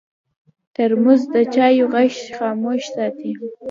ترموز 0.73 1.21
د 1.33 1.35
چایو 1.53 1.85
غږ 1.93 2.13
خاموش 2.37 2.81
ساتي. 2.95 3.31